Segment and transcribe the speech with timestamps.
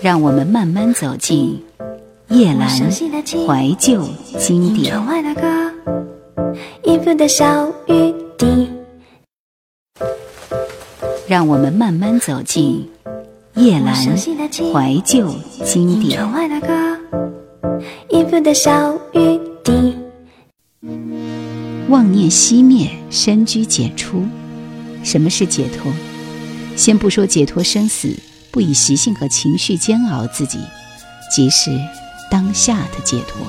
[0.00, 1.60] 让我们慢慢走进
[2.28, 4.94] 叶阑怀旧经典。
[11.26, 12.88] 让我们慢慢走进
[13.54, 15.34] 叶阑怀旧
[15.64, 16.22] 经典。
[21.88, 24.22] 妄念熄灭，深居简出。
[25.02, 25.92] 什么是解脱？
[26.76, 28.14] 先不说解脱生死，
[28.58, 30.58] 不以习性和情绪煎熬自己，
[31.30, 31.70] 即是
[32.28, 33.46] 当下的解脱。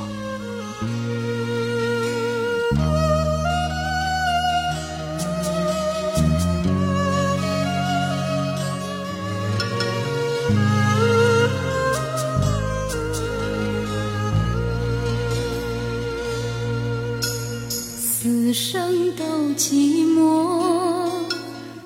[17.97, 19.25] 此生都
[19.57, 21.09] 寂寞，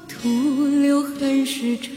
[0.09, 1.93] 徒留恨是成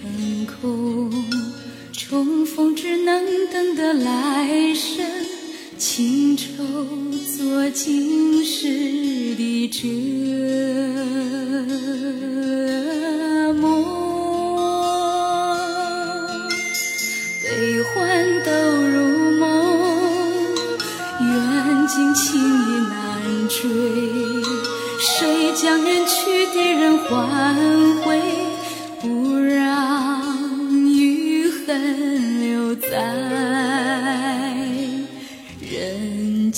[3.17, 5.03] 逢只能等的来生，
[5.79, 6.45] 情愁
[7.35, 8.69] 做今世
[9.37, 9.89] 的折
[13.55, 13.83] 磨。
[17.43, 17.95] 悲欢
[18.45, 18.51] 都
[18.93, 18.99] 如
[19.39, 19.43] 梦，
[21.19, 22.95] 缘尽情意难
[23.49, 23.57] 追。
[25.01, 27.09] 谁将人去的人还
[28.03, 28.21] 回？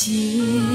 [0.07, 0.68] 人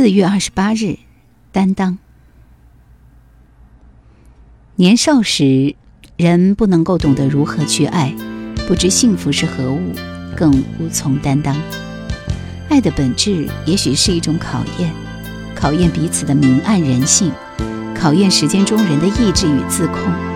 [0.00, 0.96] 四月二十八日，
[1.52, 1.98] 担当。
[4.76, 5.76] 年少时，
[6.16, 8.14] 人不能够懂得如何去爱，
[8.66, 9.92] 不知幸福是何物，
[10.34, 11.54] 更无从担当。
[12.70, 14.90] 爱的本质也许是一种考验，
[15.54, 17.30] 考验彼此的明暗人性，
[17.94, 20.29] 考验时间中人的意志与自控。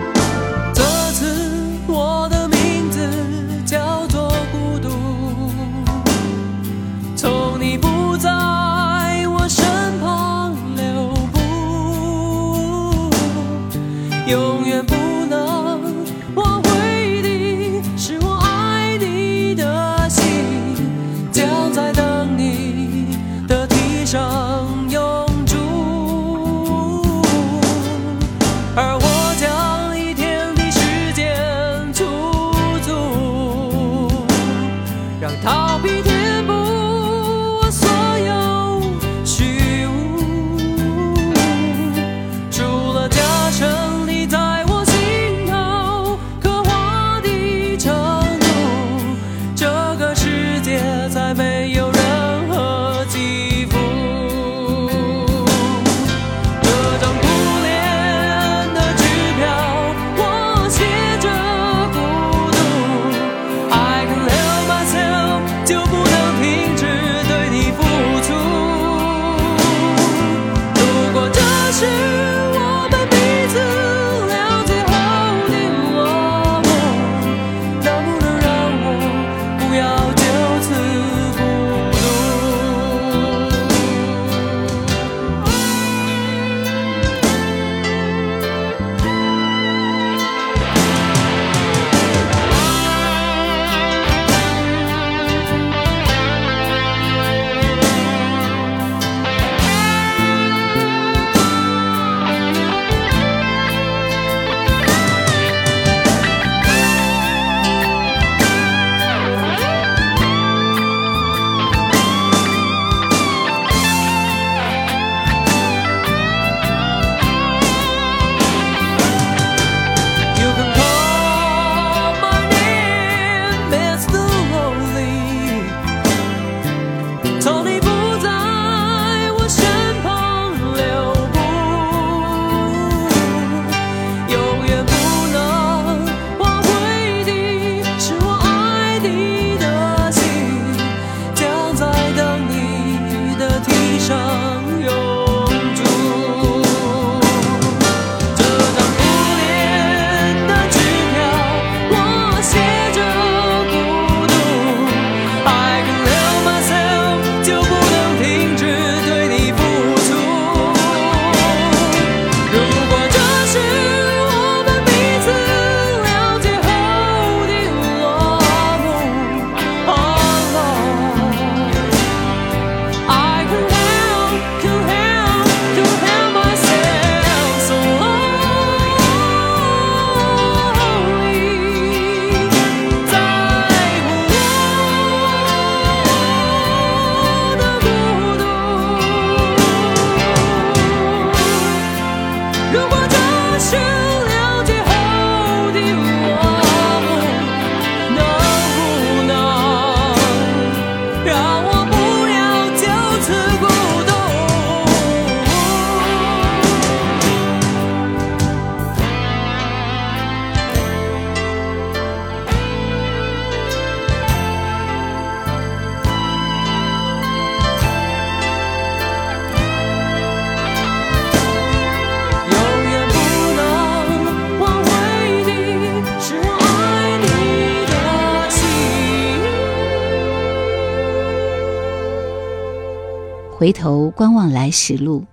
[233.65, 235.25] 回头观望来时路，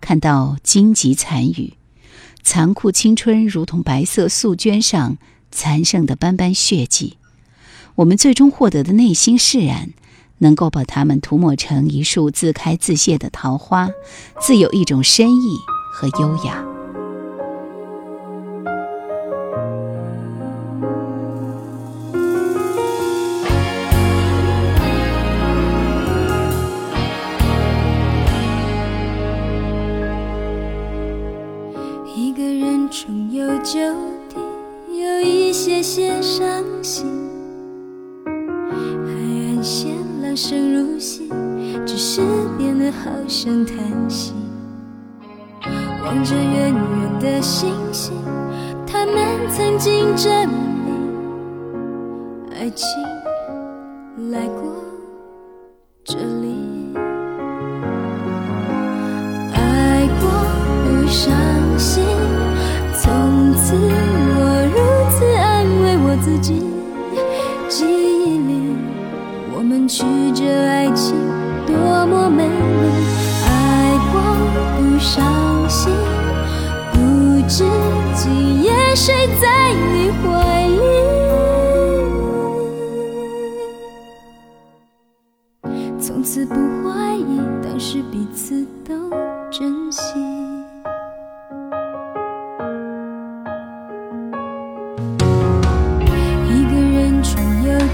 [0.00, 1.74] 看到荆棘残雨，
[2.42, 5.18] 残酷青春如同白色素绢上
[5.50, 7.18] 残剩的斑斑血迹。
[7.96, 9.90] 我们最终获得的内心释然，
[10.38, 13.90] 能够把它们涂抹成一束自开自谢的桃花，
[14.40, 15.58] 自有一种深意
[15.92, 16.73] 和优雅。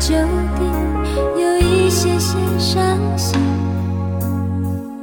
[0.00, 0.64] 旧地
[1.38, 3.38] 有一些些伤心，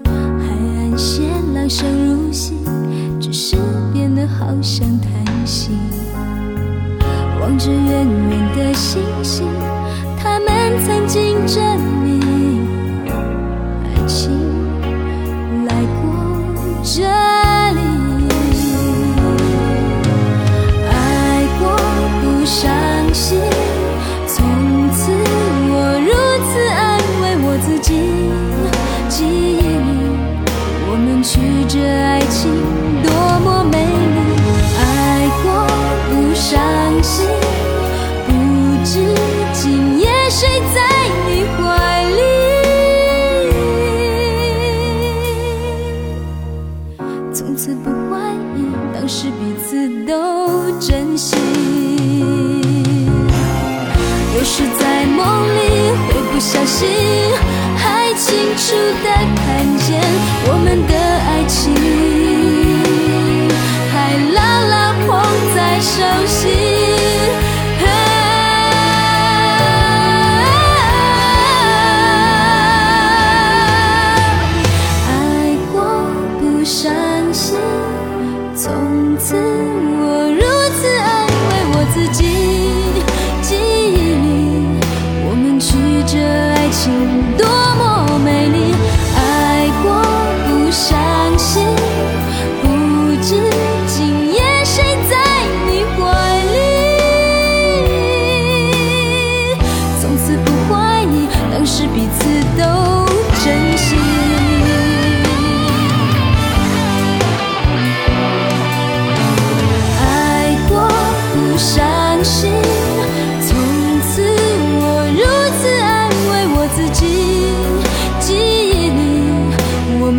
[0.04, 2.56] 海岸线浪声如洗，
[3.22, 3.56] 只是
[3.94, 5.12] 变得好像叹
[5.46, 5.70] 息。
[7.40, 9.46] 望着远远的星星，
[10.20, 10.50] 他们
[10.88, 11.78] 曾经真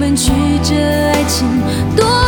[0.09, 1.47] 们曲折爱情
[1.95, 2.28] 多。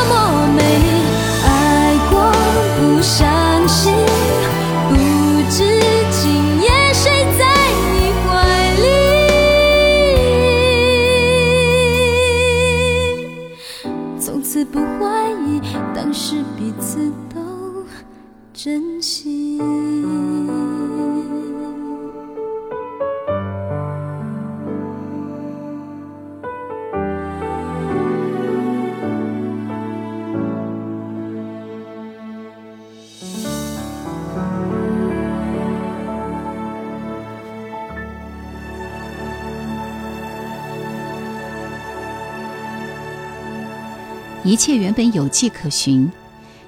[44.43, 46.11] 一切原本有迹可循，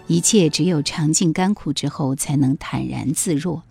[0.07, 3.63] 一切只有尝尽甘苦之后才能坦然自若。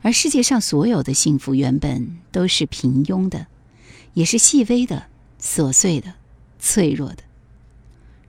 [0.00, 3.48] 而世界上所有的幸福原本都是平庸的，
[4.12, 5.06] 也是细微的、
[5.42, 6.14] 琐碎的、
[6.60, 7.24] 脆弱的。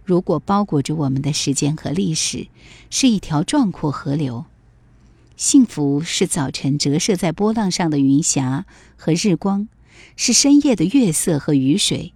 [0.03, 2.47] 如果包裹着我们的时间和历史
[2.89, 4.45] 是一条壮阔河流，
[5.37, 9.67] 幸福是早晨折射在波浪上的云霞和日光，
[10.15, 12.13] 是深夜的月色和雨水。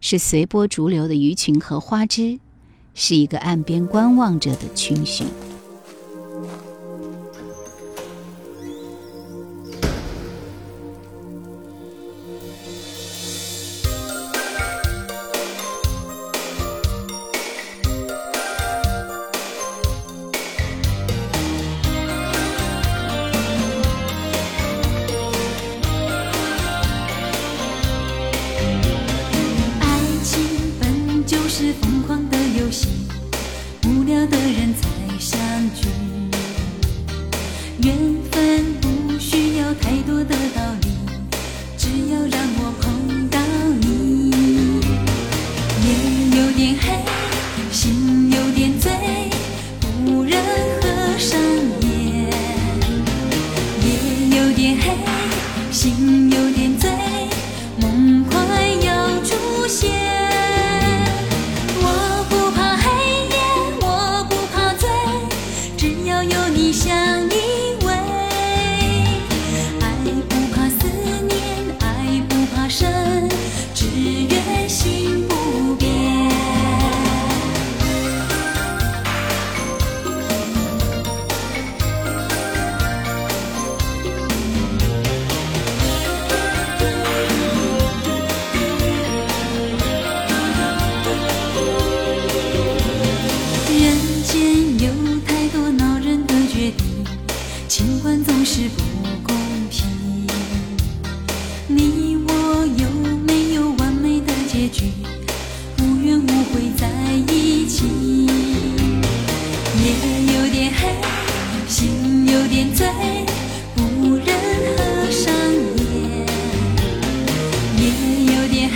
[0.00, 2.38] 是随波逐流的鱼群和花枝，
[2.94, 5.04] 是一个岸边观望着的群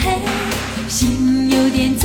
[0.02, 0.18] 嘿
[0.88, 1.96] 心有点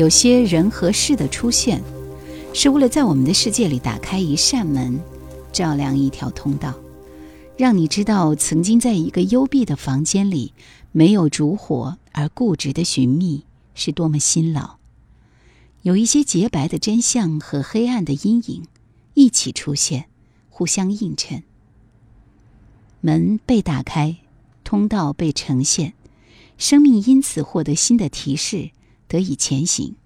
[0.00, 1.82] 有些人和事的出现，
[2.54, 4.98] 是为了在我们的世界里打开一扇门，
[5.52, 6.72] 照亮一条通道，
[7.58, 10.54] 让你知道曾经在一个幽闭的房间里
[10.90, 14.76] 没有烛火而固执的寻觅是多么辛劳。
[15.82, 18.62] 有一些洁白的真相和黑暗的阴影
[19.12, 20.06] 一起出现，
[20.48, 21.42] 互相映衬。
[23.02, 24.16] 门被打开，
[24.64, 25.92] 通道被呈现，
[26.56, 28.70] 生命因此获得新的提示。
[29.10, 29.96] 得以前行。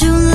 [0.00, 0.27] you